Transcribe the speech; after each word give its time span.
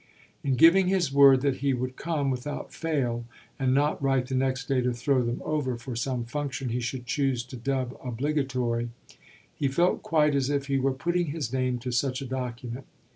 In 0.43 0.55
giving 0.55 0.87
his 0.87 1.13
word 1.13 1.41
that 1.41 1.57
he 1.57 1.75
would 1.75 1.95
come 1.95 2.31
without 2.31 2.73
fail, 2.73 3.25
and 3.59 3.71
not 3.71 4.01
write 4.01 4.25
the 4.29 4.33
next 4.33 4.65
day 4.65 4.81
to 4.81 4.93
throw 4.93 5.21
them 5.23 5.43
over 5.45 5.77
for 5.77 5.95
some 5.95 6.25
function 6.25 6.69
he 6.69 6.79
should 6.79 7.05
choose 7.05 7.43
to 7.43 7.55
dub 7.55 7.95
obligatory, 8.03 8.89
he 9.53 9.67
felt 9.67 10.01
quite 10.01 10.33
as 10.33 10.49
if 10.49 10.65
he 10.65 10.79
were 10.79 10.91
putting 10.91 11.27
his 11.27 11.53
name 11.53 11.77
to 11.77 11.91
such 11.91 12.19
a 12.19 12.25
document. 12.25 12.87